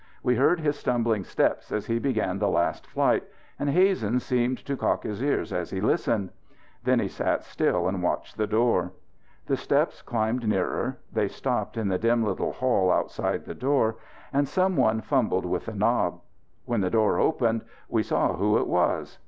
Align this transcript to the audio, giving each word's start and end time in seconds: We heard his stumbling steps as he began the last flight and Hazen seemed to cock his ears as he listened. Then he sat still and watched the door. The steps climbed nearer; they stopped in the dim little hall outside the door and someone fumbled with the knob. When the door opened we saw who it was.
We 0.23 0.35
heard 0.35 0.59
his 0.59 0.79
stumbling 0.79 1.23
steps 1.23 1.71
as 1.71 1.85
he 1.85 1.99
began 1.99 2.39
the 2.39 2.49
last 2.49 2.87
flight 2.87 3.23
and 3.59 3.69
Hazen 3.69 4.19
seemed 4.19 4.57
to 4.65 4.75
cock 4.75 5.03
his 5.03 5.21
ears 5.21 5.53
as 5.53 5.69
he 5.69 5.79
listened. 5.79 6.31
Then 6.83 6.99
he 6.99 7.07
sat 7.07 7.43
still 7.43 7.87
and 7.87 8.01
watched 8.01 8.35
the 8.35 8.47
door. 8.47 8.93
The 9.45 9.55
steps 9.55 10.01
climbed 10.01 10.47
nearer; 10.47 10.97
they 11.13 11.27
stopped 11.27 11.77
in 11.77 11.87
the 11.87 11.99
dim 11.99 12.23
little 12.25 12.51
hall 12.53 12.91
outside 12.91 13.45
the 13.45 13.53
door 13.53 13.97
and 14.33 14.47
someone 14.47 15.01
fumbled 15.01 15.45
with 15.45 15.67
the 15.67 15.75
knob. 15.75 16.19
When 16.65 16.81
the 16.81 16.89
door 16.89 17.19
opened 17.19 17.61
we 17.87 18.01
saw 18.01 18.33
who 18.37 18.57
it 18.57 18.65
was. 18.65 19.19